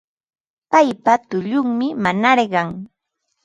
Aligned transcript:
Paypa 0.71 1.13
tullunmi 1.29 1.87
nanarqan 2.03 2.67